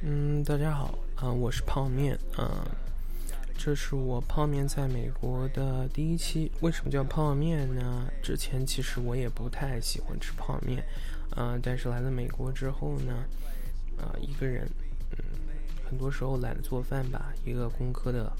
[0.00, 2.66] 嗯，大家好啊，我是泡面啊，
[3.58, 6.50] 这是我泡面在美国的第一期。
[6.60, 8.10] 为什么叫泡面呢？
[8.22, 10.82] 之前其实我也不太喜欢吃泡面
[11.30, 13.24] 啊，但是来了美国之后呢，
[13.98, 14.66] 啊，一个人，
[15.12, 15.18] 嗯，
[15.84, 18.32] 很多时候懒得做饭吧，一个工科的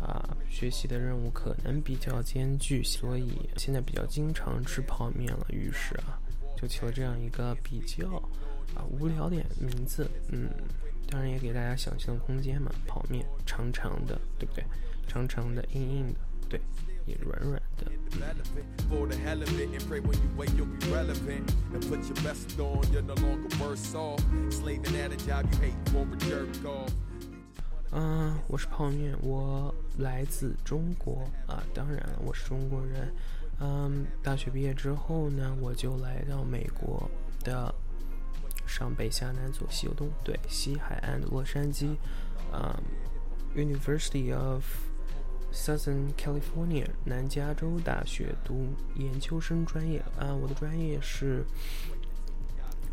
[0.00, 5.46] 啊，学习的任务可能比较艰巨，所以现在比较经常吃泡面了。
[5.48, 6.18] 于是啊，
[6.56, 8.22] 就起了这样一个比较。
[8.74, 10.48] 啊，无聊点名字，嗯，
[11.10, 12.70] 当然也给大家想象空间嘛。
[12.86, 14.64] 泡面长长的，对不对？
[15.06, 16.60] 长长的，硬硬的，对，
[17.06, 17.92] 也软软的。
[27.90, 33.12] 嗯，我是泡面，我来自中国啊，当然了，我是中国人。
[33.60, 37.10] 嗯，大学毕业之后呢，我就来到美国
[37.44, 37.74] 的。
[38.72, 41.94] 上北下南左西右东，对，西海岸的洛杉矶，
[42.50, 42.80] 啊
[43.54, 44.64] ，University of
[45.52, 51.44] Southern California 南加州大学读研究生专业，啊，我的专业是，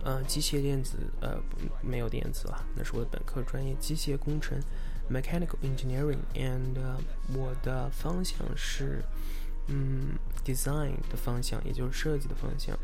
[0.04, 1.42] 呃，机械电子，呃，
[1.82, 4.60] 没有电子啊，那是我的本科专业，机械工程
[5.10, 6.76] ，Mechanical Engineering，and
[7.34, 9.02] 我的方向是，
[9.68, 12.78] 嗯，Design 的方向，也就是设计的方向。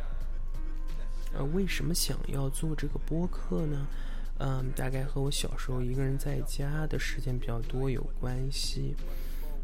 [1.37, 3.85] 呃，为什么想要做这个播客呢？
[4.39, 8.95] 嗯，大概和我小时候一个人在家的时间比较多有关系。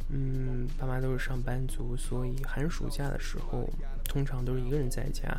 [0.09, 3.69] 嗯，爸妈都是上班族，所以寒暑假的时候，
[4.03, 5.37] 通常都是一个人在家，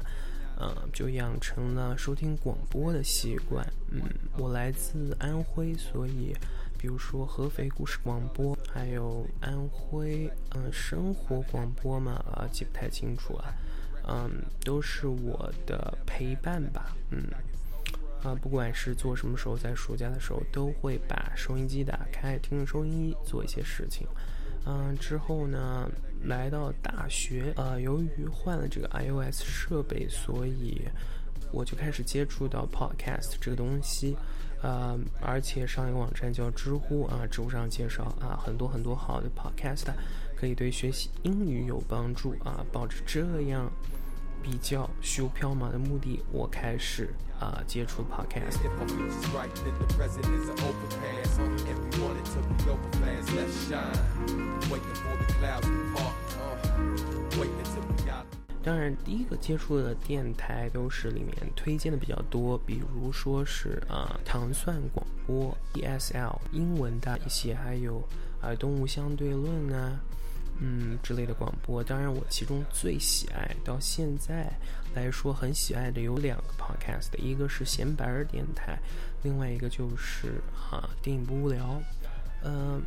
[0.59, 3.67] 嗯，就养成了收听广播的习惯。
[3.91, 4.03] 嗯，
[4.39, 6.35] 我来自安徽，所以
[6.79, 13.55] 比如说合肥故事广播，还有安徽嗯生活广播嘛，啊，记不太清楚了。
[14.09, 14.31] 嗯，
[14.65, 16.97] 都是我的陪伴吧。
[17.11, 17.25] 嗯，
[18.23, 24.07] 啊，不管是做什么时候，在暑假的时候，都会把收音机打开，听着收音机做一些事情。
[24.65, 25.91] 嗯，之后呢，
[26.23, 30.81] 来到大学，呃，由于换了这个 iOS 设备，所以
[31.53, 34.17] 我就开始接触到 Podcast 这个东西。
[34.63, 39.87] 呃，而且上一个网站叫知乎啊，知乎上介绍啊，很多很多好的 Podcast。
[40.43, 42.67] 可以对学习英语有帮助啊！
[42.73, 43.71] 抱着这样
[44.43, 48.59] 比较虚无缥缈的目的，我开始啊接触 podcast。
[58.65, 68.03] 当然，第一个接触的电台都是里面推荐的比较多，比如说是啊糖蒜广播 ESL 英文的一些，还有
[68.41, 70.01] 啊动物相对论啊。
[70.59, 74.49] 嗯，之类的广播，当然我其中最喜爱，到现在
[74.95, 78.79] 来说很喜爱的有两个 podcast，一个是闲白儿电台，
[79.23, 80.41] 另外一个就是
[80.71, 81.83] 啊电影不无聊，
[82.45, 82.81] 嗯，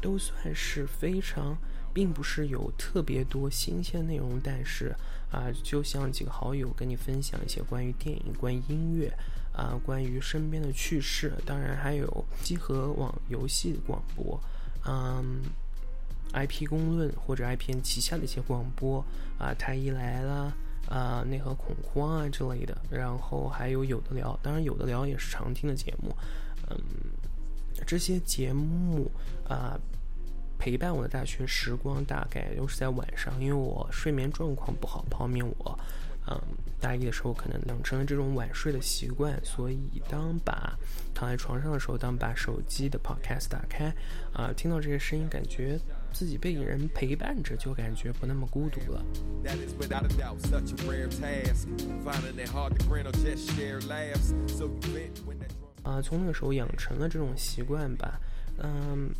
[0.00, 1.56] 都算是非常，
[1.92, 4.94] 并不是有特别多新鲜内容，但是
[5.32, 9.12] 啊，就像几个好友跟你分享一些关于电影、关于音乐
[9.52, 14.40] 啊、关于身边的趣事，当然还有集合网游戏广播，
[14.86, 15.42] 嗯。
[16.34, 19.04] IP 公论或者 IPN 旗下的一些广播
[19.38, 20.52] 啊，太医来了
[20.88, 26.14] 啊，内核恐慌啊之类的，然后还有有的聊，当然有的聊也是常听的节目，
[26.70, 26.76] 嗯，
[27.86, 29.10] 这些节目
[29.48, 29.78] 啊
[30.58, 35.78] 陪伴我的大学时光大概都是在晚上，因为我睡眠状况不好，泡面我。
[36.26, 36.40] 嗯，
[36.80, 40.72] 大一的时候可能养成了这种晚睡的习惯，所以当把
[41.14, 43.92] 躺在床上的时候，当把手机的 podcast 打开，
[44.32, 45.78] 啊，听到这些声音，感觉
[46.12, 49.04] 自己被人陪伴着，就感觉不那么孤独了。
[55.82, 58.18] 啊，从那个时候养成了这种习惯吧，
[58.58, 59.10] 嗯。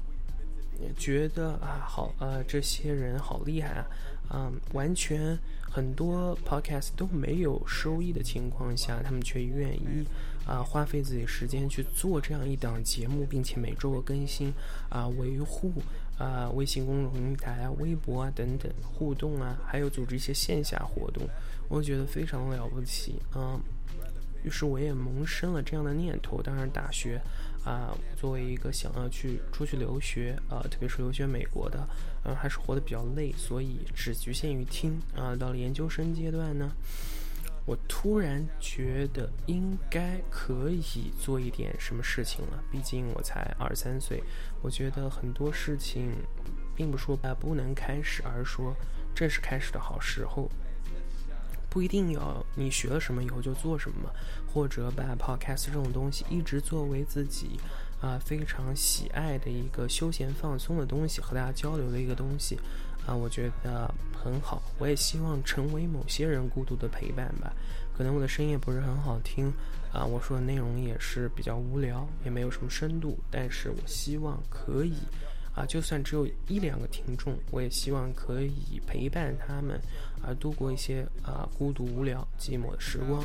[0.99, 3.87] 觉得啊，好啊，这些人好厉害啊，
[4.29, 5.39] 啊，完全
[5.71, 10.05] 很多 podcast 都没有收益的情况下，他们却愿意
[10.47, 14.53] 啊花费自己时间去做这样一档节目，并且每周更新
[14.89, 15.73] 啊，维护
[16.19, 21.29] 啊微信公众平台啊、微博啊等等互动啊，还有组织一些线下活动，
[21.69, 23.61] 我觉得非常了不起啊。
[24.45, 26.43] 于是我也萌生了这样的念头。
[26.43, 27.19] 当然，大学
[27.65, 31.89] 啊，作为一个想要去出去留学啊，特别是留学美国的，
[32.25, 35.37] 嗯，还是活得比较累，所以只局限于听啊。
[35.37, 36.73] 到了研究生阶段呢，
[37.67, 42.63] 我突然觉得应该可以做一点什么事情了。
[42.71, 44.23] 毕竟我才二十三岁，
[44.63, 46.13] 我觉得很多事情
[46.75, 48.75] 并不说啊不能开始，而是说
[49.15, 50.51] 这是开始的好时候。
[51.71, 54.09] 不一定要你学了什么以后就做什么，
[54.47, 57.59] 或者把 podcast 这种东西一直作为自己
[58.05, 62.59] 啊非常喜爱的一个休闲放松的东西，和大家交流的一个东西
[63.07, 64.63] 啊，我觉得很好。
[64.79, 67.51] 我也希望成为某些人孤独的陪伴吧。
[67.97, 69.51] 可能我的声音也不是很好听
[69.91, 74.93] 啊，我说的内容也是比较无聊，也没有什么深度，但是我希望可以。
[75.55, 79.81] 啊，就算只有一两个听众，我也希望可以陪伴他们，
[80.21, 83.23] 啊，度过一些啊孤独、无聊、寂寞的时光。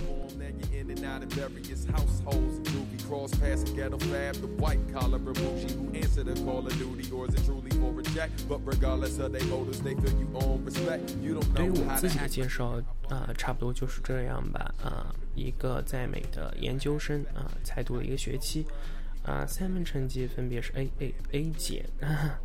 [11.56, 12.80] 对于我自己的介绍
[13.10, 14.72] 啊，差不多就是这样吧。
[14.84, 18.68] 啊，一个在美的研究生啊，才读了一个学期。
[19.30, 21.86] 啊，三门成绩分别是 A、A、A 减。
[22.02, 22.40] 啊，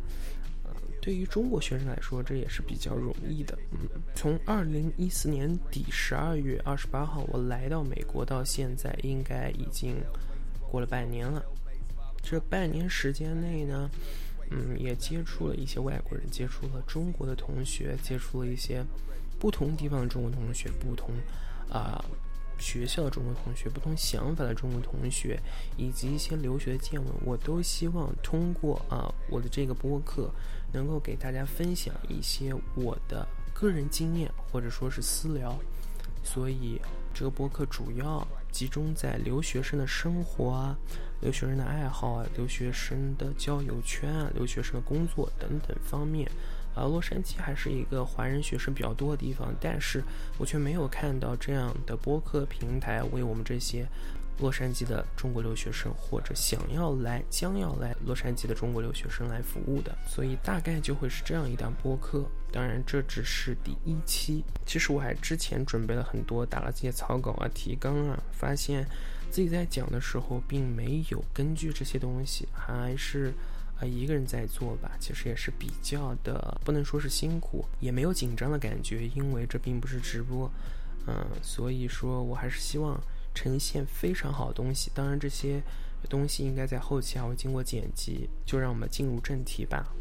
[1.01, 3.57] 对于中国学生来说，这也是比较容易的。
[3.71, 9.95] 嗯，从二零一四年底十二月二十八号我来到美国到现在，应该已经
[10.69, 11.43] 过了半年了。
[12.21, 13.89] 这半年时间内呢，
[14.51, 18.83] 嗯，也接触了一些外国人，接触了中国的同学，接触了一些
[19.39, 21.09] 不同地方的中国同学，不同
[21.67, 22.03] 啊。
[22.57, 25.39] 学校的中国同学、不同想法的中国同学，
[25.77, 30.29] 以及一些留学的见闻，我都希望通过啊我的这个播客，
[30.71, 35.57] 能够给大家分享一些我的个人经验，或者说是私聊。
[36.23, 36.81] 所以
[37.13, 40.75] 这个播客主要集中在留学生的生活啊、
[41.21, 46.27] 留学生的爱好啊、留学生的交友圈啊、留学生的工作等等方面。
[46.75, 50.03] 啊，洛杉矶还是一个华人学生比较多的地方，但是
[50.37, 53.87] 我却没有看到这样的播客平台为我们这些
[54.39, 62.25] 洛杉矶的中国留学生或者想要来、将要来洛杉矶的中国留学生来服务的，所以大概就会是这样一档播客。
[62.51, 64.43] 当然，这只是第一期。
[64.65, 68.85] 其实我还之前准备了很多，打了这些草稿啊、提纲啊，发现
[69.31, 73.33] 自己在讲的时候并没有根据这些东西，还是。
[73.79, 80.49] 啊，一个人在做吧，其实也是比较的，不能说是辛苦，也没有紧张的感觉，因为这并不是直播，
[81.07, 82.97] 嗯，所以说我还是希望
[83.33, 84.89] 呈现非常好的东西。
[84.93, 85.61] 当然，这些
[86.09, 88.29] 东西应该在后期还会经过剪辑。
[88.45, 89.93] 就让我们进入正题吧。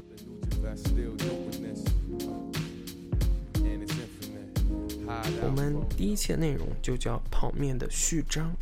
[5.43, 8.55] 我们第一期的内容就叫泡面的序章。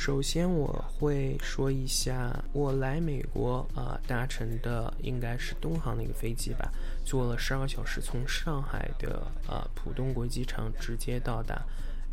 [0.00, 6.72] 首先，我会说一下我来美国啊搭乘的应该是东航的一个飞机吧，
[7.04, 11.62] 坐了十二个小时，从上海的啊浦东国际机场直接到达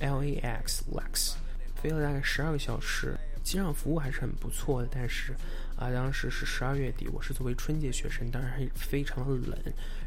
[0.02, 1.36] LAX LAX，
[1.82, 4.90] 飞了大概十二个小时，机上服务还是很不错的。
[4.92, 5.34] 但是
[5.78, 9.58] 啊，当时是十二月底，我是作为春节学生，当然非常的冷。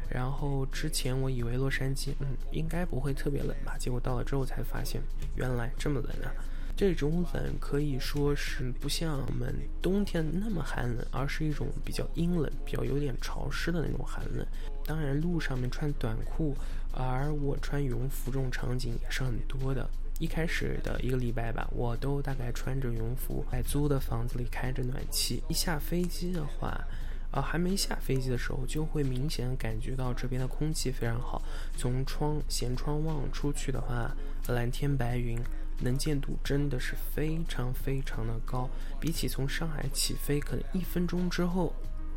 [0.07, 5.01] 然后之前我以为洛杉矶嗯应该不会特别冷吧，结果到了之后才发现
[5.35, 6.29] 原来这么冷啊。
[6.81, 14.43] 这种冷可以说是不像我们冬天那么寒冷，而是一种比较阴冷、比较有点潮湿的那种寒冷。
[14.83, 16.55] 当然，路上面穿短裤，
[16.91, 19.87] 而我穿羽绒服这种场景也是很多的。
[20.17, 25.43] 一开始的一个礼拜吧，我都大概穿着羽绒服，在租的房子里开着暖气。
[25.49, 26.83] 一下飞机的话，
[27.29, 31.43] 啊，还没下飞机的时候，就会明显感觉到这边的空气非常好。
[31.77, 34.11] 从窗舷窗望出去的话，
[34.47, 35.39] 蓝天白云。
[35.81, 38.69] 能见度真的是非常非常的高，
[38.99, 41.73] 比起从上海起飞，可能一分钟之后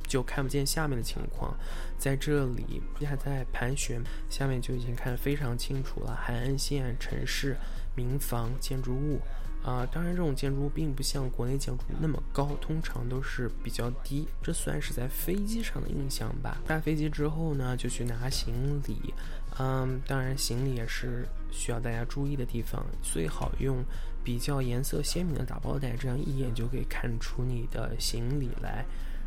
[0.07, 1.57] 就看不见下面的情况。
[1.99, 6.15] 在这里还在盘旋，下面就已经看得非常清楚了。
[6.15, 7.57] 海岸线、城市、
[7.97, 9.21] 民房、建筑物。
[9.65, 14.29] 啊，当然，这种建筑物并不像国内建筑那么高，通常都是比较低。
[14.43, 16.61] 这算是在飞机上的印象吧。
[16.69, 19.15] 下飞机之后呢，就去拿行李。
[19.59, 23.83] 嗯，当然，行李也是需要大家注意的地方，最好用
[24.25, 28.85] 比较颜色鲜明的打包袋，这样一眼就可以看出你的行李来。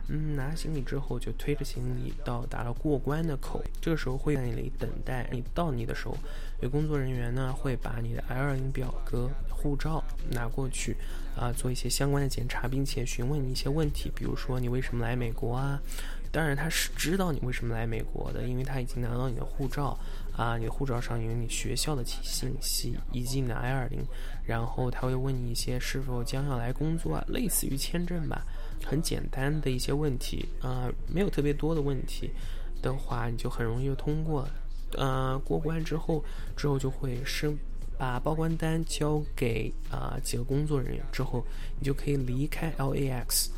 [0.10, 5.28] 嗯，拿行李之后就推着行李到达了过关的口，这个时候会在那里等待。
[5.34, 6.18] 你到你的时候，
[6.62, 10.96] 有工作人员呢会把你的 L2 表格、护照拿过去，
[11.36, 15.82] 啊，做一些相关的检查，并且询问你一些问题，比如说你为什么来美国啊？
[16.32, 19.98] 当然他是知道你为什么来美国的，因为他已经拿到你的护照，
[20.38, 24.00] 啊，你的护照上有你学校的信息以及你的 L2，
[24.46, 28.46] 然后他会问你一些是否将要来工作啊，类似于签证吧。
[28.86, 32.30] 很简单的一些问题啊，没有特别多的问题
[32.82, 34.48] 的话，你就很容易通过。
[34.94, 36.24] 呃，过关之后，
[36.56, 37.58] 之后就会升
[37.98, 41.44] 把报关单交给啊几个工作人员之后，
[41.80, 43.50] 你就可以离开 LAX。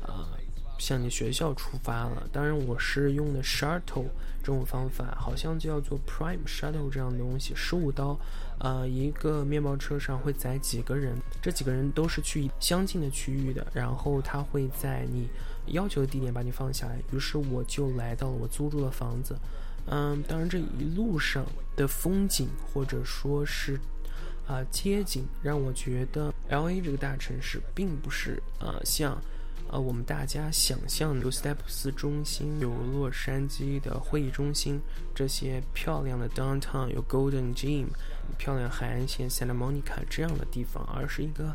[0.00, 0.30] 啊，
[0.78, 2.26] 向你学校出发了。
[2.32, 4.06] 当然，我是用的 shuttle
[4.48, 8.18] 这种方法，好像叫做 prime shuttle 这样的东西，十五刀，
[8.58, 15.28] 呃，一个面包车上会载几个人，这几个人都是去相近的区域的，然后他会在你
[15.66, 16.98] 要求的地点把你放下来。
[17.12, 19.36] 于是我就来到了我租住的房子，
[19.84, 21.44] 嗯，当然这一路上
[21.76, 23.78] 的风景或者说是。
[24.48, 29.20] 啊，街景让我觉得 L A 这个大城市并不是呃像，
[29.70, 34.80] 呃我们大家想象有 Steps 中心，有洛杉矶的会议中心，
[35.14, 37.88] 这些漂亮的 Downtown，有 Golden Gym，
[38.38, 41.54] 漂亮海岸线 Santa Monica 这样的地方，而是一个，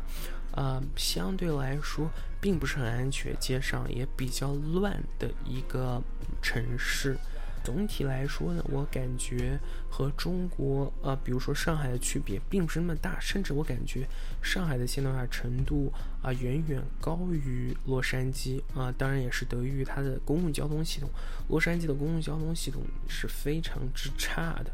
[0.52, 2.08] 呃相对来说
[2.40, 6.00] 并不是很安全，街上也比较乱的一个
[6.40, 7.18] 城市。
[7.64, 9.58] 总体来说呢，我感觉
[9.90, 14.06] 和中国呃，比如说上海的区别并不是那么大，甚至我感觉
[14.42, 15.90] 上海的现代化程度
[16.22, 18.92] 啊，远远高于洛杉矶啊。
[18.98, 21.08] 当然也是得益于它的公共交通系统，
[21.48, 24.70] 洛杉矶的公共交通系统是非常之差的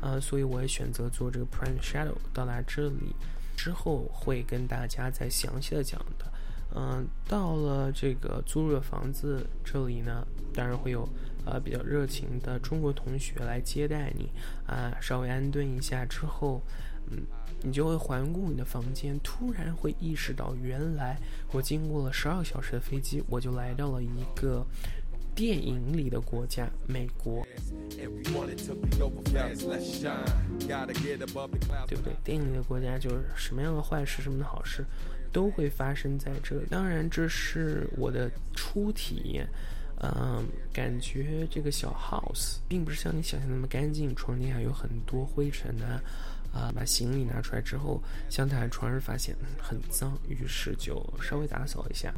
[0.00, 3.16] 啊，所以我也选择坐这个 Prime Shadow 到达这里
[3.56, 6.32] 之后，会跟大家再详细的讲的。
[6.74, 11.08] 嗯，到了这个租入的房子这里呢，当然会有
[11.46, 14.28] 呃比较热情的中国同学来接待你
[14.66, 16.60] 啊，稍微安顿一下之后，
[17.10, 17.22] 嗯，
[17.62, 21.16] 你就会环顾你的房间，突然会意识到，原来
[21.52, 24.64] 我经过了十二个小时的飞机，我就来到了一个
[25.34, 27.46] 电影里的国家——美国，
[31.86, 32.12] 对不对？
[32.22, 34.84] 电影里的国家就是什么样的坏事，什么的好事。
[35.32, 36.66] 都会发生在这里。
[36.70, 39.48] 当然，这是我的初体验。
[40.00, 46.00] 嗯，感觉这个小 house 并不是像你想象那么干净，床垫还有很多灰尘啊。
[46.50, 52.12] 啊，把行李拿出来之后，想躺在床上发现很脏，于是就稍微打扫一下。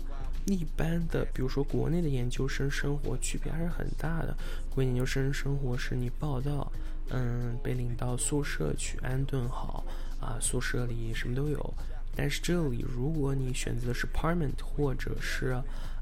[0.46, 4.36] 一般的，比如说国内的研究生生活区别还是很大的。
[4.72, 6.70] 国内研究生生活是你报到，
[7.08, 9.84] 嗯，被领到宿舍去安顿好
[10.20, 11.74] 啊，宿舍里什么都有。
[12.14, 15.48] 但是这里，如果你选择的是 apartment 或者是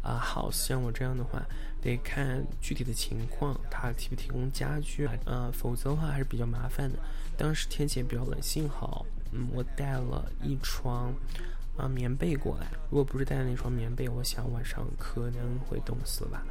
[0.03, 1.43] 啊 house，像我这样的话，
[1.81, 5.15] 得看具体的情况，它提不提供家具啊？
[5.27, 6.99] 呃，否则的话还是比较麻烦的。
[7.37, 11.15] 当时天气也比较冷，幸好，嗯，我带了一床
[11.77, 12.67] 啊棉被过来。
[12.91, 16.43] 如果不是带了那床棉被，我想晚上可能会冻死吧。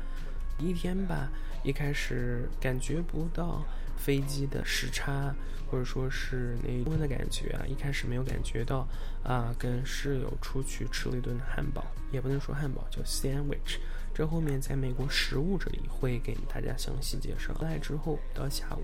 [0.59, 1.29] 一天吧，
[1.63, 3.65] 一开始感觉不到。
[3.97, 5.35] 飞机的时差，
[5.69, 8.87] 或者说是那温的感觉啊，一开始没有感觉到
[9.23, 9.53] 啊。
[9.59, 13.79] 跟室友出去吃了一顿汉堡，也不能说汉堡，叫 sandwich。
[14.13, 17.53] 这后面在美国食物这里会给大家详细介绍。
[17.55, 18.83] 回来之后到下午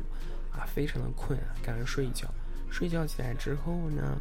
[0.51, 2.27] 啊，非常的困啊，赶快睡一觉。
[2.69, 4.19] 睡觉起来之后呢，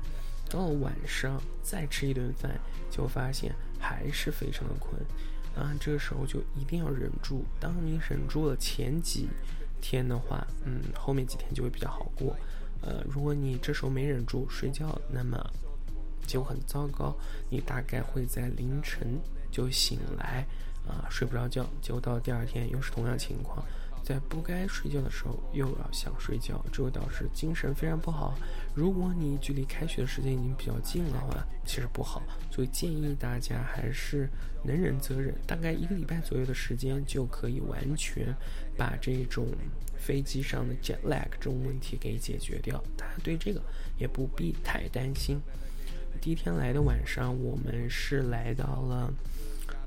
[0.49, 2.53] 到了晚上再吃一顿饭，
[2.91, 4.95] 就发现还是非常的困
[5.57, 5.75] 啊。
[5.81, 7.45] 这个时候就一定要忍住。
[7.59, 9.29] 当你忍住了前几。
[9.83, 12.35] 天的话，嗯，后面几天就会比较好过。
[12.81, 15.39] 呃，如果你这时候没忍住睡觉，那么
[16.27, 17.15] 就很糟糕。
[17.51, 19.21] 你大概会在凌晨
[19.51, 20.47] 就醒来，
[20.89, 23.63] 啊，睡不着觉，结果到第二天又是同样情况。
[24.03, 28.37] 在不该睡觉的时候又要想睡觉，这会导致精神非常不好。
[28.75, 32.21] 如果你距离开学的时间已经比较近了话，其实不好。
[32.51, 34.29] 所以建议大家还是
[34.65, 38.35] 能忍则忍，大概一个礼拜左右的时间就可以完全
[38.77, 39.47] 把这种
[39.97, 42.83] 飞机上的 jet lag 这种问题给解决掉。
[42.97, 43.63] 大家对这个
[43.97, 45.41] 也不必太担心。
[46.21, 49.13] 第一天来的晚上，我们是来到了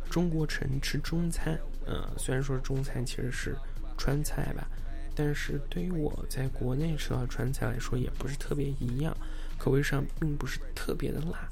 [0.09, 1.59] 中国城吃中餐。
[1.85, 3.57] 呃，虽然说中餐其实是。
[3.97, 4.67] 川菜吧，
[5.15, 9.15] 但是对于我在国内吃到的川菜来说，也不是特别一样，
[9.57, 11.47] 口味上并不是特别的辣。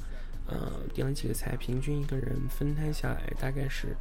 [0.47, 3.95] 呃，点了几个菜，平均一个人分摊下来大概是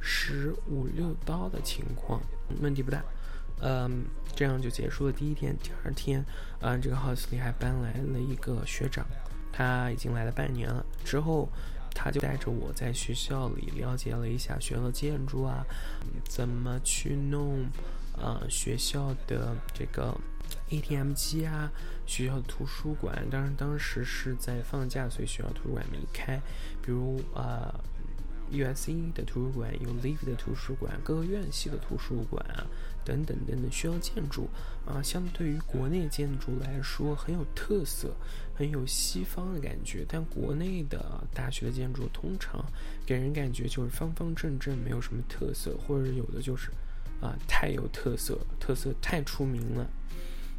[0.00, 2.20] 十五六刀的情况，
[2.60, 3.02] 问题不大。
[3.60, 5.56] 嗯，这样就结束了第一天。
[5.62, 6.24] 第二天，
[6.60, 9.06] 啊，这个 house 里还搬来了一个学长，
[9.52, 10.84] 他已经来了半年了。
[11.04, 11.48] 之后。
[11.94, 15.64] 他就带着我在学校里了解了一下学校的建筑啊，
[16.24, 17.66] 怎么去弄，
[18.16, 20.14] 呃，学校的这个
[20.70, 21.70] ATM 机啊，
[22.06, 23.26] 学校的图书馆。
[23.30, 26.40] 当然，当时是在放假，所以学校图书馆没开。
[26.82, 27.74] 比如啊
[28.52, 32.66] ，USC 的图书馆有 Live 的图书馆，各个院系的图书馆啊。
[33.04, 34.48] 等等等等，需要建筑
[34.86, 38.14] 啊，相对于国内建筑来说很有特色，
[38.54, 40.06] 很有西方的感觉。
[40.08, 42.64] 但国内的大学的建筑通常
[43.04, 46.70] 给人感觉就是方方正正，没有什么特色，或者有的就是
[47.20, 49.90] 啊太有特色，特色太出名了。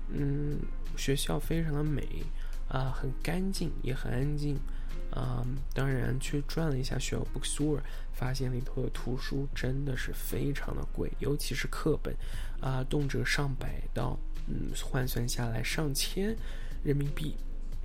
[0.10, 0.60] 嗯，
[0.98, 2.26] 学校非常的美
[2.68, 4.60] 啊，很干净，也很安静。
[5.14, 7.80] 啊，当然去转了一下学校 bookstore，
[8.14, 12.16] 发现里头的图书真的是非常的贵，尤其是课本，
[12.60, 14.18] 啊，动辄上百到，
[14.48, 16.36] 嗯，换算下来上千
[16.84, 17.36] 人民币，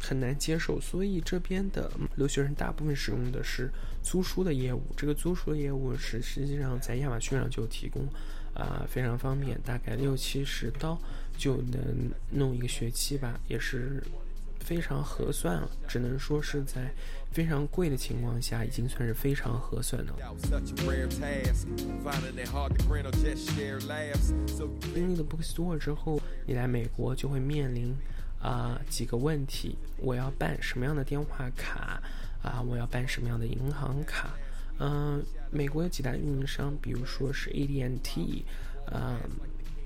[0.00, 0.80] 很难接受。
[0.80, 3.70] 所以这边的留学生大部分使用的是
[4.02, 4.82] 租书的业务。
[4.96, 8.08] 这个租书的业务是实际上在亚马逊上就提供，
[8.54, 10.98] 啊，非常方便，大概六七十刀
[11.36, 14.02] 就能弄一个学期吧，也是。
[14.68, 16.92] 非常合算了，只能说是在
[17.32, 20.36] 非常贵的情况下，已经算是非常合算的了。
[24.94, 27.96] 经历了 Bookstore 之后，你来美国就会面临
[28.42, 32.02] 啊几个问题：我要办什么样的电话卡
[32.42, 32.60] 啊？
[32.60, 34.34] 我要办什么样的银行卡？
[34.80, 38.44] 嗯，美国有几大运营商，比如说是 AT&T，
[38.92, 39.18] 嗯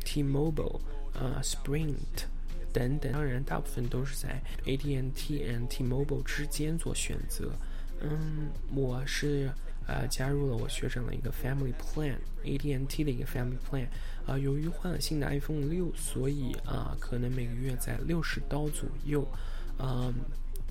[0.05, 0.81] ，T-Mobile，
[1.15, 2.27] 呃，Sprint。
[2.73, 7.53] 等等，当然大部分都是在 AT&T and T-Mobile 之间做选择。
[8.01, 9.51] 嗯，我是
[9.87, 13.87] 呃加入了我学长的一个 Family Plan，AT&T 的一个 Family Plan。
[14.27, 19.27] 啊，由于换了新的 iPhone 六，所以啊可能每个月在六十刀左右。
[19.79, 20.13] 嗯，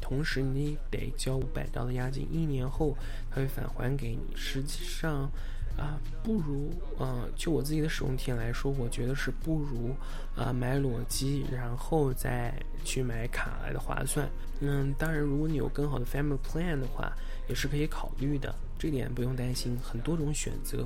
[0.02, 2.98] 同时你得交五百刀的押金，一年后
[3.30, 4.36] 他会返还给你。
[4.36, 5.32] 实际上。
[5.78, 9.96] 啊，不如，呃，就我自己的使用体验来说，我觉得是不如，
[10.36, 14.30] 啊，买裸机然后再去买卡来的划算。
[14.60, 17.12] 嗯，当然，如果你有更好的 Family Plan 的话，
[17.48, 20.86] 也是可以考虑的，这点不用担心，很多种选择。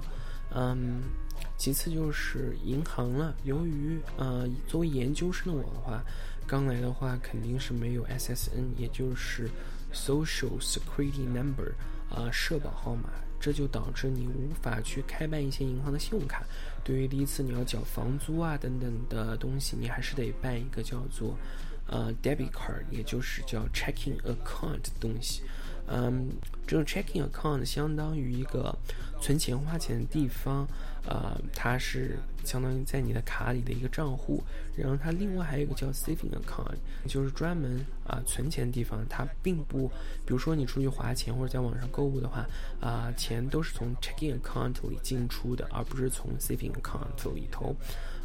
[0.53, 1.01] 嗯，
[1.57, 6.01] 其次就是银行了，由于，呃，作为研究生的我的话，
[6.47, 9.49] 刚来的话肯定是没有 SSN，也就是
[9.91, 11.73] Social Security Number，
[12.09, 13.09] 啊，社保号码。
[13.39, 16.43] 这就导致你无法去开办一些银行的信用卡。
[16.83, 21.35] 对于第一次你要缴房租啊等等的东西，你还是得办一个叫做
[21.87, 25.41] 呃 debit card，也就是叫 checking account 的东西。
[25.87, 26.29] 嗯，
[26.65, 28.75] 这种 checking account 相当于一个
[29.21, 30.67] 存钱花钱的地方，
[31.07, 34.43] 呃，它是相当于在你的卡里的一个账户。
[34.75, 36.75] 然后它另外还有一个叫 saving account，
[37.07, 39.05] 就是专门啊存钱的地方。
[39.09, 39.87] 它并不，
[40.25, 42.45] 比如说你出去花钱或者在网上购物的话，
[42.81, 47.75] 啊，钱都是从 checking account 里进出的，而不是从 saving account 里头。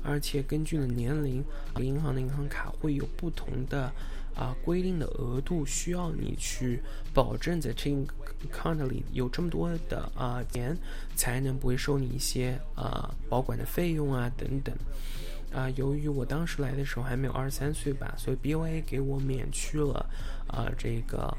[0.02, 1.44] 而且根据你的年龄，
[1.76, 3.92] 银行的银行卡会有不同的。
[4.40, 6.80] 啊，规定的额度需要你去
[7.12, 8.06] 保证在 checking
[8.48, 10.74] account 里有这么多的啊钱，
[11.14, 14.74] 才能不会收你一些啊保管的费用啊等等。
[15.52, 20.08] 啊，由于我当时来的时候还没有二十三岁吧，所以 BOA 给我免去了
[20.46, 21.36] 啊这个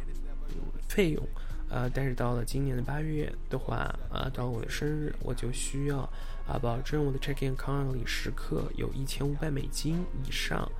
[0.88, 1.28] 费用。
[1.70, 3.78] 呃，但是到了今年的八月的话，
[4.12, 6.00] 啊，到我的生日，我就需要
[6.46, 10.72] 啊保证我的 checking account 里时刻有一千五百美金以上。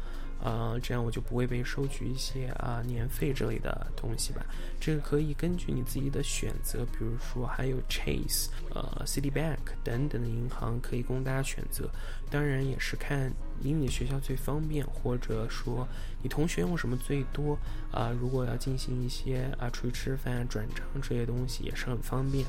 [0.44, 4.44] 啊，这样我就不会被收取一些啊年费之类的东西吧。
[4.80, 11.90] 这个可以根据你自己的选择，比如说还有 Chase、呃 Citibank 等等的银行可以供大家选择。
[12.32, 15.88] 当然也是看离你学校最方便，或者说
[16.24, 17.56] 你同学用什么最多
[17.92, 18.10] 啊。
[18.20, 22.48] 如果要进行一些啊出去吃饭、转账这些东西也是很方便。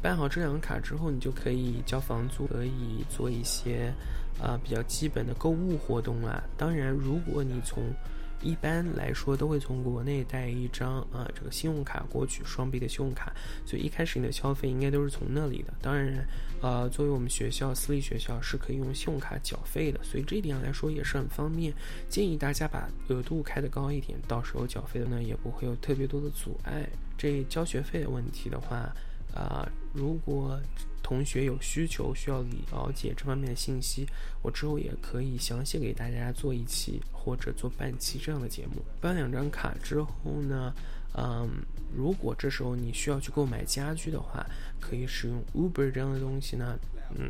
[0.00, 3.92] 办好这两个卡之后，你就可以交房租，可以做一些。
[4.40, 7.82] 啊，比较基本的购物活动啊，当然，如果你从
[8.40, 13.32] 一般来说都会从国内带一张啊这个信用卡过去，双币的信用卡，
[13.64, 15.72] 所以一开始你的消费应该都是从那里的。
[15.80, 16.26] 当然，
[16.60, 21.72] 呃，作为我们学校私立学校是可以用信用卡缴费的，所以这一点来说也是很方便。
[22.08, 26.84] 建议大家把额度开得高一点，到时候缴费的呢也不会有特别多的阻碍。
[27.16, 28.92] 这交学费的问题的话，
[29.34, 30.60] 啊，如果。
[31.04, 34.06] 同学有需求需要了解这方面的信息，
[34.40, 38.80] 我之后也可以详细给大家做一期或者做半期这样的节目。
[39.00, 40.72] 办两张卡之后呢，
[41.14, 41.50] 嗯，
[41.94, 44.46] 如果这时候你需要去购买家具的话，
[44.80, 46.78] 可以使用 Uber 这样的东西呢，
[47.18, 47.28] 嗯，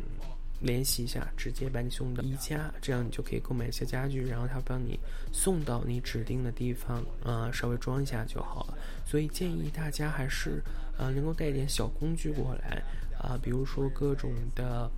[0.61, 4.97] 联系一下，直接把你送到宜家，这样你就可以购买一些家具，然后他帮你
[5.33, 8.77] 送到你指定的地方，啊，稍微装一下就好了。
[9.05, 10.61] 所以建议大家还是，
[11.03, 12.81] 呃，能够带一点小工具过来。
[13.19, 14.91] 啊，比如说各种的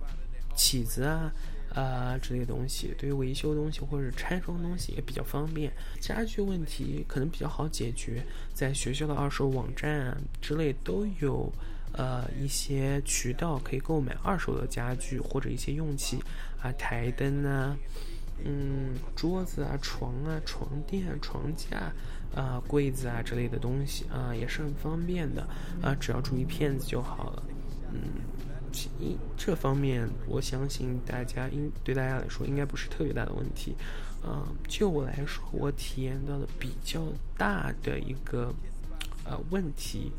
[0.56, 1.32] 起子啊，
[1.72, 5.72] 啊之类的东西，对于维修东西或者拆装东西也比较方便。
[6.00, 11.52] 家具问题可能比较好解决，在学校的二手网站啊之类都有，
[11.92, 16.18] 呃一些渠道可以购买二手的家具或者一些用器
[16.60, 17.76] 啊，台灯啊，
[18.44, 21.92] 嗯，桌子啊，床啊，床垫、床架，
[22.36, 25.42] 啊柜子啊之类的东西啊，也是很方便的
[25.82, 27.42] 啊，只要注意骗子就好了。
[27.90, 27.98] 嗯，
[29.00, 33.74] 一这方面，我相信大家应对大家来说应该不是特别大的问题。
[34.22, 37.02] 嗯，就我来说，我体验到的比较
[37.38, 38.52] 大的一个
[39.24, 40.12] 呃问题，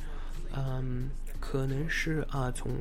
[0.55, 2.71] 嗯，可能是啊从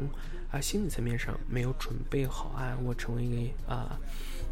[0.51, 3.99] 啊心理层面上没有准备好啊，我成为一个啊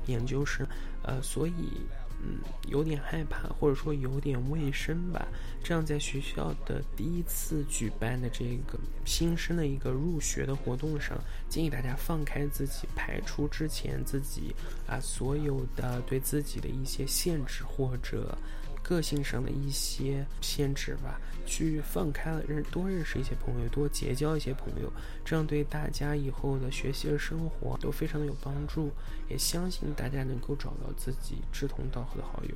[0.07, 0.66] 研究生，
[1.03, 1.81] 呃，所以。
[2.22, 5.27] 嗯，有点害怕，或者说有点卫生吧。
[5.62, 14.55] 这样在学校的第一次举办的这个新生的一个入学的活动上，建议大家放开自己，排除之前自己
[14.87, 18.37] 啊所有的对自己的一些限制或者。
[18.85, 24.92] 个性上的一些限制吧，去放开了认多认识一些朋友，多结交一些朋友，
[25.25, 28.92] 这样对大家以后的学习和生活都非常的有帮助。
[29.27, 32.55] 也相信大家能够找到自己志同道合的好友。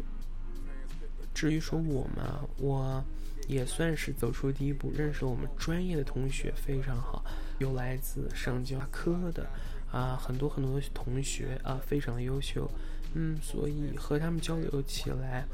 [1.33, 3.03] 至于说我嘛，我
[3.47, 7.25] 也算是走出第一步，认识了我们专业的同学非常好，
[7.59, 9.49] 有来自上教科的
[9.91, 12.71] 啊，很多很多的同学啊，非常优秀。
[13.14, 15.44] 嗯，所以和他们交流起来。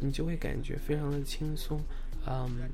[0.00, 1.78] 你就会感觉非常的轻松，
[2.26, 2.70] 嗯，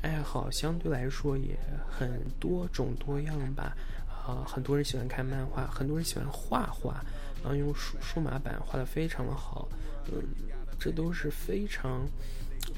[0.00, 1.54] 爱好相对来说也
[1.86, 3.76] 很多种多样吧，
[4.08, 7.04] 啊，很多人喜欢看漫画，很多人喜欢画画，
[7.42, 9.68] 然后用数数码板画的非常的好，
[10.06, 10.14] 嗯，
[10.80, 12.08] 这都是非常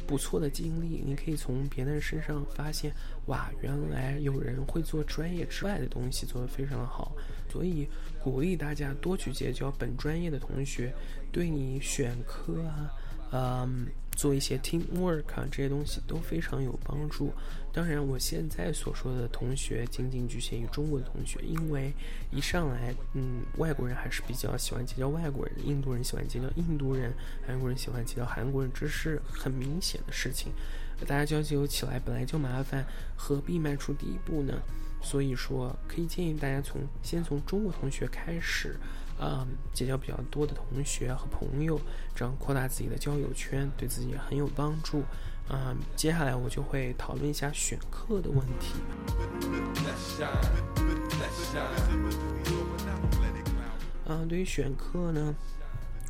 [0.07, 1.01] 不错的经历。
[1.07, 2.93] 你可以从别人身上发现，
[3.27, 7.17] 哇，原来有人会做专业之外的东西，做的非常的好，
[7.55, 7.87] 所以
[8.21, 10.93] 鼓励大家多去结交本专业的同学，
[11.31, 12.91] 对你选科啊。
[13.37, 17.33] 嗯，做一些 team work 啊，这些东西都非常有帮助。
[17.73, 21.93] 当然，我现在所说的同学仅仅局限于中国的同学，因为
[22.31, 27.13] 一上来，嗯，外国人还是比较喜欢结交外国人，印度人喜欢结交印度人，
[27.45, 30.53] 韩国人喜欢结交韩国人，这是很明显的事情。
[31.07, 32.85] 大家交流起来本来就麻烦，
[33.17, 34.55] 何必迈出第一步呢？
[35.05, 38.77] 所以说，可以建议大家从先从中国同学开始。
[39.17, 41.81] 啊，结交比较多的同学和朋友，
[42.17, 45.05] 这样扩大自己的交友圈，对自己很有帮助。
[45.49, 48.75] 啊，接下来我就会讨论一下选课的问题。
[54.05, 55.33] 啊，对于选课呢，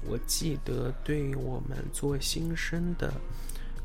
[0.07, 3.13] 我记得对我们做新生的，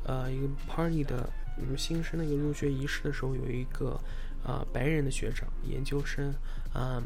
[0.06, 4.00] 呃，一个 party 的，嗯，新生的一个入学仪式的时候，有一个
[4.44, 6.34] 啊白人的学长，研究生，
[6.74, 7.02] 啊，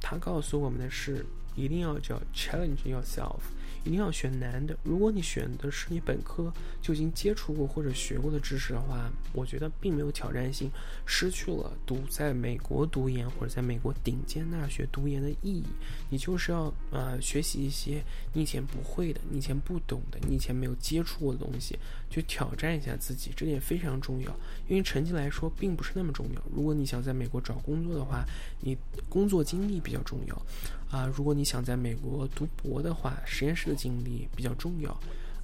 [0.00, 1.24] 他告诉我们的是。
[1.58, 3.40] 一定要叫 challenge yourself，
[3.86, 4.76] 一定要选难的。
[4.82, 10.68] 如果你选的是你本科就已经接触过或者学过的知识的话，我觉得并没有挑战性，
[11.06, 15.64] 失去了读在美国读研或者在美国顶尖大学读研的意义。
[16.10, 21.78] 你就是要呃学习一些你以前不会的、你以前不懂的、你以前没有接触过的东西，
[22.10, 24.34] 去挑战一下自己，这点非常重要。
[24.68, 26.42] 因为成绩来说并不是那么重要。
[26.52, 28.24] 如果你想在美国找工作的话，
[28.60, 28.76] 你
[29.08, 30.42] 工作经历比较重要。
[30.90, 34.96] 啊，如果你想在美国读博的话，实验室的经历比较重要。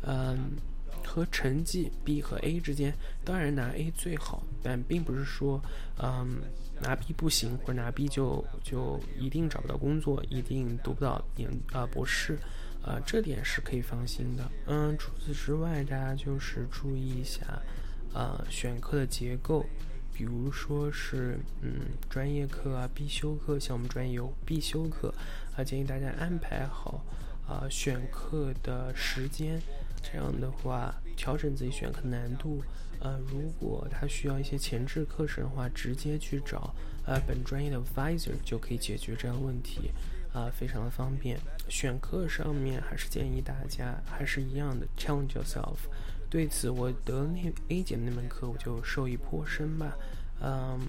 [0.03, 0.53] 嗯，
[1.05, 5.61] 和成绩 B 和 A 之间，当然拿 A 最好，但并不是说，
[5.99, 6.41] 嗯，
[6.81, 12.39] 拿 B 不行，或者拿 B 就就一定找不到工作，一定读不到研啊博士，
[12.83, 14.51] 啊，这点是可以放心的。
[14.67, 17.43] 嗯，除此之外，大家就是注意一下，
[18.13, 19.65] 啊，选课的结构。
[20.23, 25.13] 比如说是，嗯，专业课啊，必修课，像我们专业有必修课，
[25.57, 27.05] 啊，建议大家安排好，
[27.45, 29.61] 啊，选课的时间，
[30.01, 32.63] 这样的话调整自己选课难度，
[33.01, 36.73] 呃，如果他需要一些前置课程的话，直接去找，
[37.05, 39.91] 呃，本专业的 advisor 就可以解决这样的问题，
[40.33, 41.37] 啊，非常的方便。
[41.69, 45.79] 选课上面还是建议大家还是一样的，challenge yourself。
[46.33, 49.95] 对此，我得那 A 减那门课，我就受益颇深吧。
[50.41, 50.81] 嗯，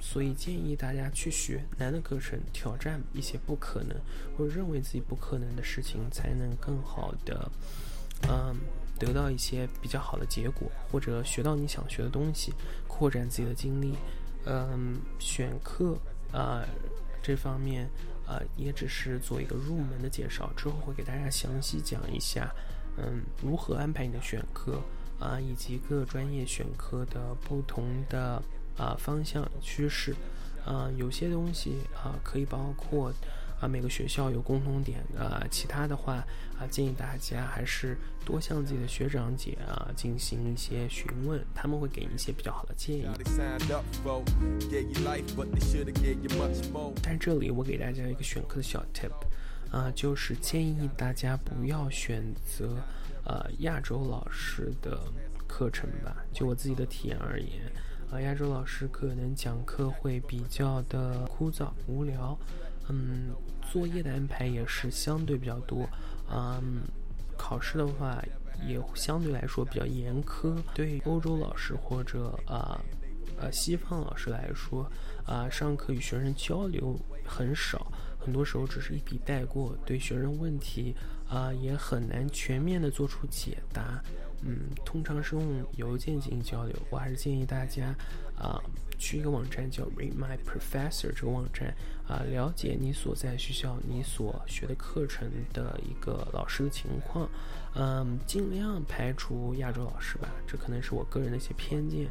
[0.00, 3.96] 所以建议大家去学难的课程，挑战一些不可能
[4.38, 7.50] 或者认为自己不可能的事情，才能更好的，
[8.28, 8.54] 嗯，
[9.00, 12.54] 得到一些比较好的结果，或者学到你想学的东西，
[12.86, 13.96] 扩展自己的经历。
[14.46, 15.98] 嗯，选课
[16.30, 16.64] 啊
[17.20, 17.90] 这方面
[18.28, 22.48] 啊，也只是做一个入门的介绍，之后会给大家详细讲一下。
[22.96, 24.80] 嗯，如何安排你的选课
[25.18, 28.42] 啊，以及各专业选课的不同的
[28.76, 30.14] 啊方向趋势
[30.66, 33.12] 啊，有些东西啊可以包括
[33.60, 36.24] 啊每个学校有共同点啊，其他的话
[36.58, 43.06] 啊建议大家还是多向自己的学长姐啊进行一些询问，他们会给你一些比较好的建议。
[47.02, 49.10] 在这里我给大家一个选课的小 tip。
[49.72, 52.76] 啊，就是建议大家不要选择
[53.24, 55.00] 呃亚洲老师的
[55.48, 56.14] 课程吧。
[56.30, 57.62] 就我自己的体验而言，
[58.10, 62.38] 啊，亚洲老师可能讲课会比较的枯燥无聊，
[62.90, 63.30] 嗯，
[63.70, 65.88] 作业的安排也是相对比较多，
[66.30, 66.82] 嗯，
[67.38, 68.22] 考试的话
[68.66, 70.54] 也相对来说比较严苛。
[70.74, 72.78] 对欧洲老师或者啊
[73.40, 74.86] 呃西方老师来说，
[75.24, 76.94] 啊上课与学生交流
[77.26, 77.90] 很少，
[78.24, 80.94] 很多时候只是一笔带过，对学生问题
[81.28, 84.02] 啊也很难全面的做出解答。
[84.44, 86.76] 嗯，通常是用邮件进行交流。
[86.90, 87.94] 我还是建议大家
[88.36, 88.60] 啊
[88.98, 91.72] 去一个网站叫 Read My Professor 这个网站
[92.08, 97.28] 啊，了解你所在学校你所学的课程的一个老师的情况。
[97.74, 102.08] 嗯，尽量排除亚洲老师吧，这可能是我个人的一些偏见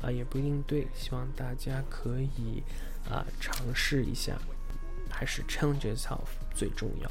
[0.00, 0.86] 啊，也不一定对。
[0.94, 2.62] 希望大家可以
[3.10, 4.38] 啊尝试一下，
[5.14, 7.10] 还是 challenge yourself 最重要。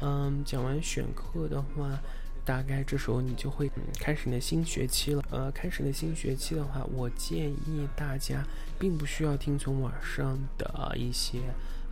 [0.00, 1.98] 嗯，讲完选课的话。
[2.44, 5.22] 大概这时候你就会开始你的新学期了。
[5.30, 8.42] 呃，开始你的新学期的话，我建议大家
[8.78, 11.40] 并不需要听从网上的一些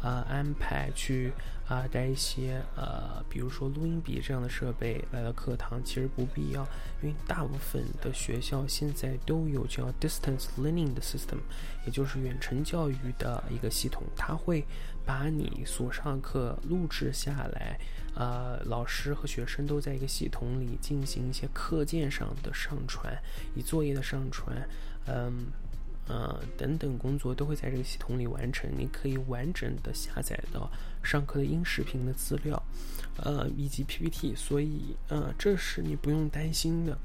[0.01, 1.31] 呃安排去
[1.69, 6.67] 啊带一些呃，比如说录音笔这样的设备来到课堂，其实不必要，
[7.03, 11.37] 因为大部分的学校现在都有叫 distance learning 的 system，
[11.85, 14.65] 也就是远程教育的一个系统，它会
[15.07, 17.79] 把你所上课录制下来。
[18.17, 23.15] 呃，老师和学生都在一个系统里进行一些课件上的上传，
[23.55, 24.57] 以作业的上传，
[25.07, 25.49] 嗯，
[26.09, 28.71] 呃等等工作都会在这个系统里完成。
[28.75, 30.71] 你可以完整的下载到
[31.03, 32.63] 上课的音视频的资料，
[33.19, 36.97] 呃，以及 PPT，所以呃，这是你不用担心的。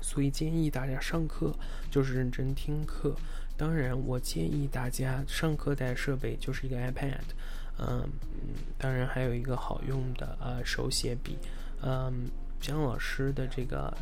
[0.00, 1.54] 所以建议大家上课
[1.90, 3.14] 就是认真听课。
[3.58, 7.18] 当然，我建议大家上课带设备就是一个 iPad。
[7.80, 8.08] 嗯，
[8.78, 11.36] 当然还有一个好用的呃手写笔，
[11.82, 12.28] 嗯，
[12.60, 13.96] 姜老师的这个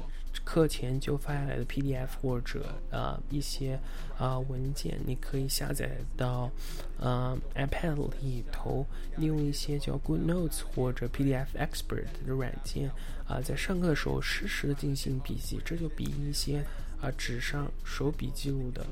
[0.45, 3.79] 课前就发下来的 PDF 或者呃一些
[4.19, 6.51] 啊文件，你可以下载到
[6.99, 12.91] 呃 iPad 里头，利用一些叫 Good Notes 或者 PDF Expert 的软件
[13.27, 16.65] 啊，在上课的时候实时的进行笔记，这就比一些
[17.01, 18.87] 啊纸上手笔记录的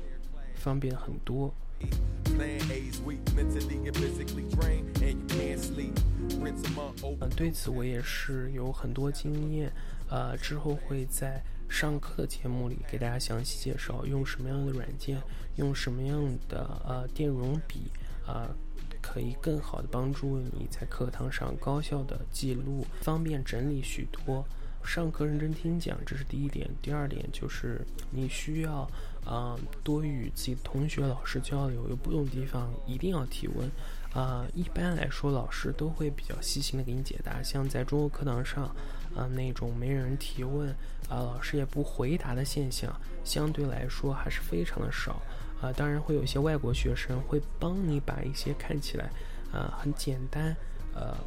[0.65, 1.53] 方便很多。
[1.79, 1.87] 嗯，
[7.35, 9.71] 对此我也是有很多经验，
[10.09, 15.21] 呃，之后会在上课的节目里给大家详细介绍，用什么样的软件，
[15.57, 17.91] 用什么样的呃电容笔，
[18.25, 18.49] 啊，
[18.99, 24.43] 可以更好的帮助你在课堂上高效的记录，方便整理许多。
[24.83, 26.67] 上课认真听讲，这是第一点。
[26.81, 28.89] 第二点就是你需要。
[29.25, 33.69] 啊，多与自己的同学、老师交流，有不懂的地方一定要提问。
[34.13, 37.43] 啊，一般来说，老师都会比较细心的给你解答。
[37.43, 38.63] 像在中国课堂上，
[39.13, 40.69] 啊，那种没人提问，
[41.09, 45.21] 啊，老师也不回答的现象，相对来说还是非常的少。
[45.61, 49.09] 啊，当然会有一些外国学生会帮你把一些看起来，
[49.51, 50.55] 啊，很简单，
[50.93, 51.17] 呃，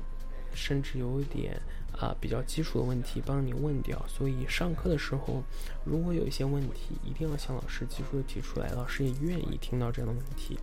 [0.55, 1.61] 甚至有一点。
[1.99, 5.43] 啊，比较基础的问题帮你问掉，所以上课的时候，
[5.85, 10.59] 如果有一些问题，一定要向老师及时的提出来，老师也愿意听到这样的问题。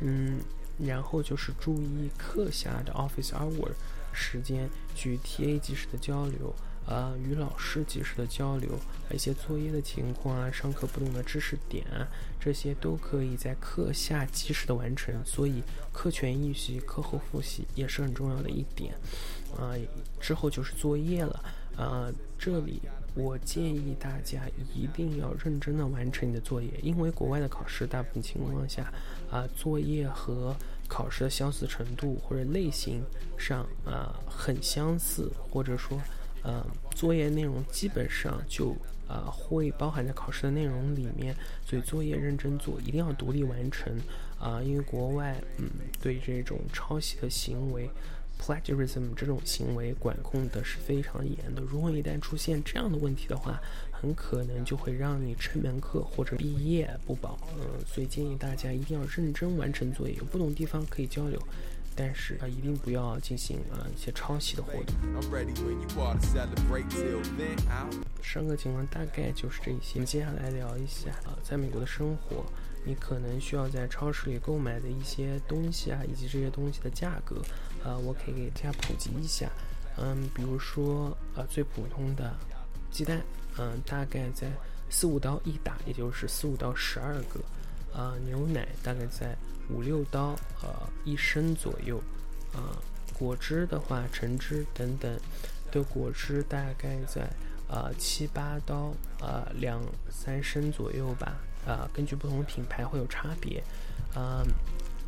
[0.00, 0.40] 嗯，
[0.78, 3.70] 然后就是注意课下的 office hour
[4.12, 4.68] 时间，
[5.04, 6.54] 与 TA 及时的交流。
[6.84, 8.76] 啊，与老师及时的交流，
[9.12, 12.08] 一些作业的情况啊，上课不懂的知识点啊，
[12.40, 15.14] 这些都可以在课下及时的完成。
[15.24, 18.94] 所以课前预习、课后复习也是很重要的一点。
[19.56, 19.74] 啊，
[20.20, 21.44] 之后就是作业了。
[21.76, 22.80] 啊，这里
[23.14, 24.42] 我建议大家
[24.74, 28.92] 一定要认真的完成你的作业，因为国外的考试大部分情况下，
[29.30, 30.54] 啊，作业和
[30.88, 33.02] 考试的相似程度或者类型
[33.38, 35.98] 上啊很相似，或者说。
[36.44, 36.60] 呃，
[36.90, 38.74] 作业内容基本上就
[39.06, 41.32] 啊会包含在考试的内容里面，
[41.64, 43.96] 所以作业认真做，一定要独立完成
[44.40, 45.70] 啊，因为国外嗯
[46.02, 47.88] 对这种抄袭的行为
[48.40, 51.62] ，plagiarism 这种行为管控的是非常严的。
[51.62, 57.38] 如果一旦出现这样的问题的话，很可能就会让你这门课或者毕业不保。
[57.58, 61.40] 嗯，所以建议大家一定要认真完成作业，有不懂地方可以交流。
[61.94, 64.94] 但是啊，一定不要进行啊一些抄袭的活动。
[68.22, 70.02] 上课情况大概就是这些。
[70.02, 72.46] 接下来聊一下啊，在美国的生活，
[72.86, 77.42] 你可能需要在超市里购买的一些东西啊，以及这些东西的价格
[77.84, 79.50] 呃，我可以给大家普及一下。
[79.96, 82.34] 嗯，比如说呃，最普通的
[82.90, 83.22] 鸡蛋，
[83.58, 84.50] 嗯，大概在
[84.90, 87.40] 四五刀一打，也就是四五到十二个。
[87.92, 89.36] 啊，牛奶大概在。
[89.70, 90.68] 五六刀，呃，
[91.04, 91.96] 一升左右，
[92.52, 92.76] 啊，
[93.16, 95.18] 果汁的话，橙汁等等
[95.70, 97.30] 的果汁大概在
[97.68, 103.62] 呃七八刀，呃两三升左右吧，啊，根据不同品牌会有差别，
[104.14, 104.42] 啊，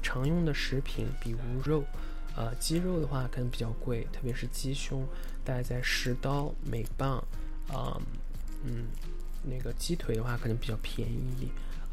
[0.02, 1.84] 常用的食品比如肉，
[2.36, 5.06] 呃，鸡肉的话可能比较贵，特别是鸡胸，
[5.44, 7.22] 大概在十刀每磅。
[7.68, 8.00] 啊，
[8.64, 8.86] 嗯，
[9.42, 11.48] 那个鸡腿的话可能比较便宜，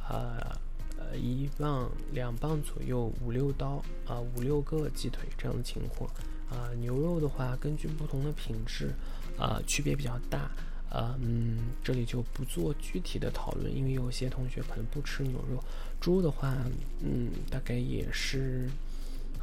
[0.09, 0.57] 呃，
[0.97, 6.09] 呃，一磅两磅左右，五六刀啊，五六个鸡腿这样的情况。
[6.49, 8.91] 啊，牛肉的话，根据不同的品质，
[9.37, 10.51] 啊，区别比较大。
[10.89, 15.63] 啊，嗯，这里就不做具体的讨论，因为有些同学可能不吃牛肉。
[16.01, 16.53] 猪的话，
[16.99, 18.69] 嗯，大概也是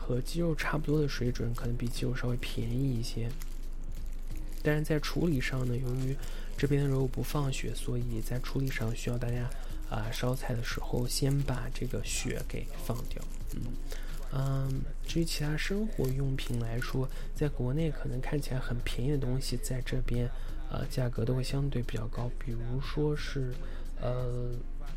[0.09, 3.29] 和鸡肉差不多的水准，可能比鸡肉稍微便宜一些。
[4.63, 6.17] 但是在处理上呢，由于
[6.57, 9.51] 这边的肉不放血，所以在处理上需要大家
[9.91, 13.23] 啊烧菜的时候先把这个血给放掉。
[13.55, 13.61] 嗯。
[14.33, 20.27] 嗯，至于其他生活用品来说，在国内可能看起来很便宜的东西，在这边，
[20.71, 22.31] 呃，价格都会相对比较高。
[22.39, 23.53] 比如说是，
[24.01, 24.51] 呃，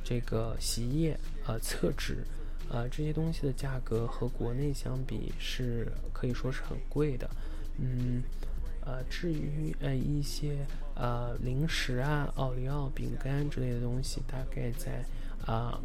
[0.05, 2.25] 这个洗衣液、呃，厕纸，
[2.69, 7.29] 呃，这些东西的价格和国内相比是可以说是很贵的。
[7.77, 8.21] 嗯，
[8.85, 15.03] 呃，至于呃一些呃零食啊、奥利奥、饼干之类的东西，大概在
[15.45, 15.79] 啊。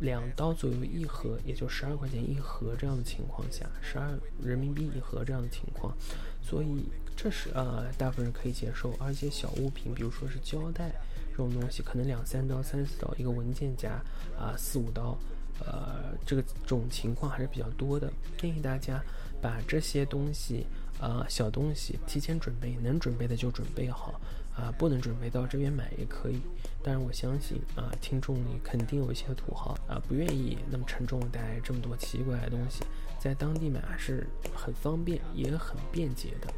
[0.00, 5.94] 两刀左右一盒，也就十二块钱一盒这样的情况下，十二人民币一盒这样的情况，
[6.40, 8.94] 所以这是呃大部分人可以接受。
[8.98, 10.90] 而且小物品，比如说是胶带
[11.32, 14.00] 这种东西，可能两三刀、三四刀一个文件夹
[14.38, 15.18] 啊，四五刀，
[15.66, 18.12] 呃，这个种情况还是比较多的。
[18.38, 19.02] 建议大家
[19.40, 20.66] 把这些东西
[21.00, 24.20] 啊小东西提前准备，能准备的就准备好。
[24.52, 26.38] 啊，不能准备到这边买也可以，
[26.82, 32.82] 但是我相信啊，听众里肯定有一些土豪啊，不愿意那么沉重带这么多奇怪的东西，
[33.18, 36.52] 在当地买是很方便也很便捷的，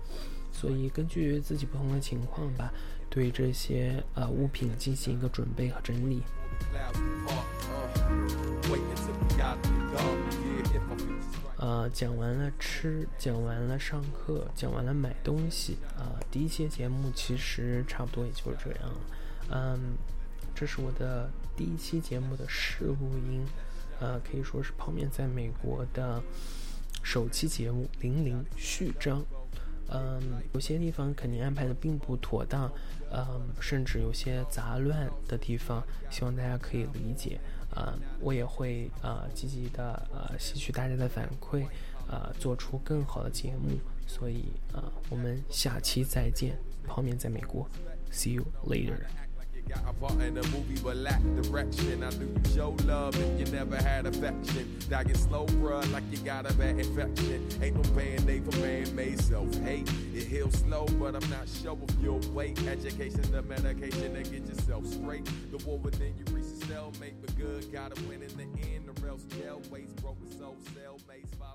[0.51, 2.73] 所以根据自己不同的情况吧，
[3.09, 6.23] 对这些呃物品进行一个准备和整理。
[11.59, 16.19] 呃，讲完了吃，讲完了上课，讲完了买东西啊。
[16.31, 19.01] 第一期节目其实差不多也就是这样了。
[19.51, 19.97] 嗯，
[20.55, 22.97] 这是我的第一期节目的试录
[23.31, 23.47] 音，
[24.01, 26.21] 呃，可以说是泡面在美国的
[27.03, 29.25] 首期节目零零序章。
[29.89, 32.69] 嗯，有些地方肯定安排的并不妥当，
[33.13, 37.39] 嗯，甚至有些杂乱的地方，希望大家可以理解。
[37.75, 41.67] 啊，我也会啊积极的呃吸取大家的反馈，
[42.09, 43.79] 啊做出更好的节目。
[44.07, 46.57] 所以啊，我们下期再见，
[46.87, 47.67] 泡面在美国
[48.11, 48.99] ，See you later。
[49.69, 52.03] Got a part in the movie but lack direction.
[52.03, 54.79] I knew you show love if you never had affection.
[54.91, 57.49] Dying slow, bruh, like you got a bad infection.
[57.63, 59.89] Ain't no band-aid for man-made self-hate.
[60.15, 62.61] It heals slow, but I'm not sure if you'll wait.
[62.67, 65.25] Education, the medication to get yourself straight.
[65.51, 69.09] The war within you reach a stalemate, but good gotta win in the end, or
[69.09, 69.93] else jail waits.
[70.03, 71.52] Broken soul, cellmates, by